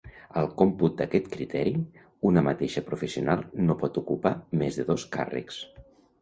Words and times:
Al 0.39 0.45
còmput 0.59 0.93
d'aquest 1.01 1.27
criteri, 1.35 1.73
una 2.29 2.43
mateixa 2.47 2.83
professional 2.87 3.45
no 3.67 3.77
pot 3.83 4.01
ocupar 4.03 4.33
més 4.63 4.81
de 4.81 4.87
dos 4.91 5.07
càrrecs. 5.19 5.63